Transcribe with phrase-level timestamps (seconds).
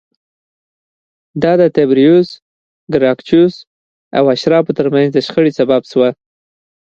[1.43, 2.29] دا د تبریوس
[2.93, 3.55] ګراکچوس
[4.17, 6.09] او اشرافو ترمنځ د شخړې سبب شوه